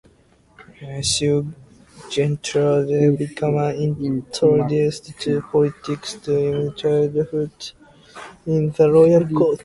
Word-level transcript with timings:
Thus, 0.81 1.13
Gertrude 2.11 3.17
became 3.19 3.57
introduced 4.09 5.05
to 5.19 5.41
politics 5.51 6.15
during 6.15 6.53
her 6.63 6.69
childhood 6.71 7.51
in 8.47 8.71
the 8.71 8.91
royal 8.91 9.27
court. 9.27 9.59